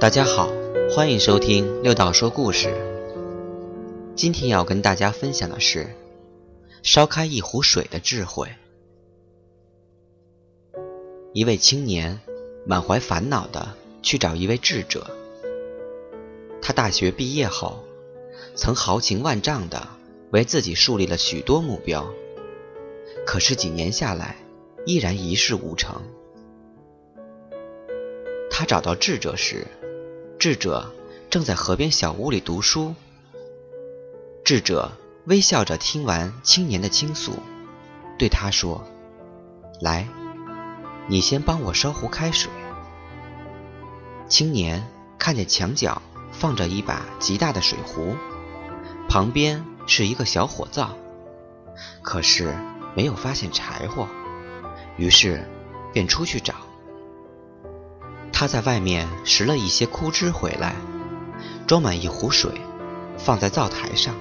[0.00, 0.50] 大家好，
[0.90, 2.74] 欢迎收听六道说故事。
[4.16, 5.94] 今天要跟大家分享的是
[6.82, 8.48] 烧开一壶水的智慧。
[11.34, 12.18] 一位青年
[12.64, 15.06] 满怀烦恼的去找一位智者。
[16.62, 17.84] 他大学毕业后，
[18.54, 19.86] 曾豪情万丈的
[20.30, 22.10] 为自己树立了许多目标，
[23.26, 24.36] 可是几年下来，
[24.86, 26.00] 依然一事无成。
[28.50, 29.66] 他找到智者时，
[30.40, 30.90] 智者
[31.28, 32.94] 正在河边小屋里读书。
[34.42, 34.90] 智者
[35.26, 37.34] 微笑着听完青年的倾诉，
[38.18, 38.82] 对他说
[39.82, 40.08] ：“来，
[41.08, 42.50] 你先帮我烧壶开水。”
[44.28, 46.00] 青年看见墙角
[46.32, 48.16] 放着一把极大的水壶，
[49.10, 50.96] 旁边是一个小火灶，
[52.00, 52.56] 可是
[52.96, 54.08] 没有发现柴火，
[54.96, 55.46] 于是
[55.92, 56.54] 便出去找。
[58.40, 60.74] 他在外面拾了一些枯枝回来，
[61.66, 62.50] 装满一壶水，
[63.18, 64.14] 放在灶台上，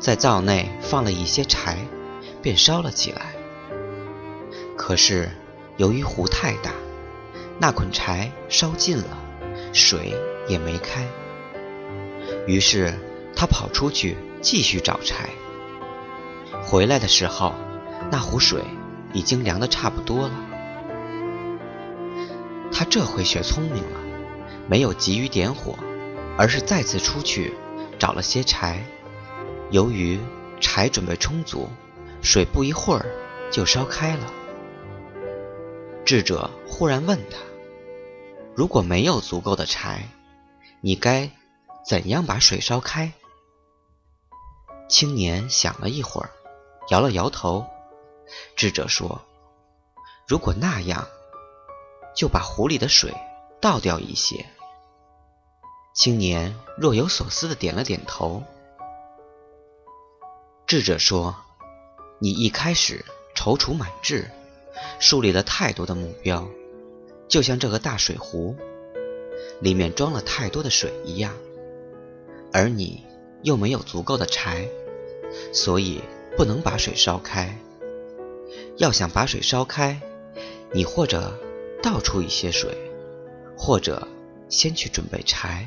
[0.00, 1.86] 在灶内放了一些柴，
[2.42, 3.36] 便烧了起来。
[4.76, 5.30] 可是
[5.76, 6.72] 由于壶太大，
[7.60, 9.16] 那捆柴烧尽了，
[9.72, 11.06] 水也没开。
[12.48, 12.98] 于是
[13.36, 15.28] 他跑出去继续找柴，
[16.64, 17.54] 回来的时候，
[18.10, 18.60] 那壶水
[19.12, 20.34] 已经凉得差不多了。
[22.72, 24.00] 他这回学聪明了，
[24.66, 25.78] 没有急于点火，
[26.38, 27.54] 而是再次出去
[27.98, 28.82] 找了些柴。
[29.70, 30.18] 由于
[30.60, 31.68] 柴准备充足，
[32.22, 33.06] 水不一会儿
[33.50, 34.32] 就烧开了。
[36.04, 37.36] 智者忽然问他
[38.56, 40.08] ：“如果没有足够的柴，
[40.80, 41.30] 你该
[41.86, 43.12] 怎样把水烧开？”
[44.88, 46.30] 青年想了一会儿，
[46.90, 47.64] 摇了摇头。
[48.56, 49.22] 智者说
[50.26, 51.06] ：“如果那样。”
[52.14, 53.12] 就把壶里的水
[53.60, 54.46] 倒掉一些。
[55.94, 58.42] 青年若有所思的点了点头。
[60.66, 61.36] 智者说
[62.18, 63.04] ：“你一开始
[63.36, 64.30] 踌躇满志，
[64.98, 66.48] 树立了太多的目标，
[67.28, 68.56] 就像这个大水壶，
[69.60, 71.34] 里面装了太多的水一样。
[72.54, 73.06] 而你
[73.42, 74.66] 又没有足够的柴，
[75.52, 76.00] 所以
[76.38, 77.58] 不能把水烧开。
[78.78, 80.00] 要想把水烧开，
[80.72, 81.38] 你或者……”
[81.82, 82.76] 倒出一些水，
[83.58, 84.06] 或者
[84.48, 85.66] 先去准备柴。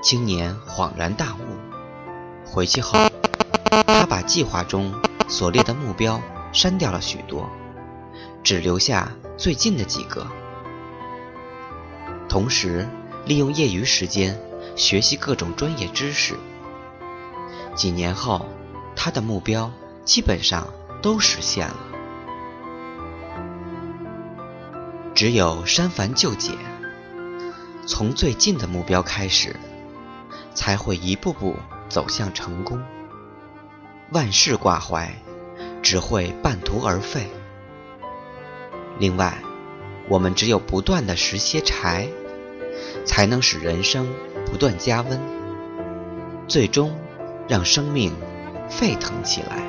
[0.00, 2.96] 青年恍然大悟，回去后，
[3.86, 4.94] 他把计划中
[5.28, 6.22] 所列的目标
[6.52, 7.50] 删掉了许多，
[8.44, 10.24] 只留下最近的几个。
[12.28, 12.86] 同时，
[13.26, 14.40] 利用业余时间
[14.76, 16.36] 学习各种专业知识。
[17.74, 18.46] 几年后，
[18.94, 19.72] 他的目标
[20.04, 20.68] 基本上
[21.02, 21.76] 都实现了。
[25.18, 26.54] 只有删繁就简，
[27.88, 29.56] 从最近的目标开始，
[30.54, 31.56] 才会一步步
[31.88, 32.80] 走向成功。
[34.12, 35.12] 万事挂怀，
[35.82, 37.26] 只会半途而废。
[39.00, 39.36] 另外，
[40.08, 42.08] 我们只有不断的拾些柴，
[43.04, 44.06] 才能使人生
[44.46, 45.20] 不断加温，
[46.46, 46.96] 最终
[47.48, 48.14] 让生命
[48.70, 49.64] 沸腾起来。